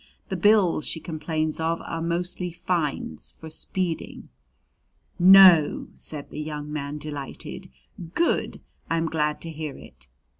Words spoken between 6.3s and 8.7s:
the young man, delighted. "Good!